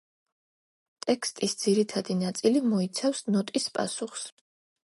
ტექსტის 1.05 1.53
ძირითადი 1.65 2.17
ნაწილი 2.23 2.65
მოიცავს 2.73 3.25
ნოტის 3.37 3.73
პასუხს. 3.77 4.29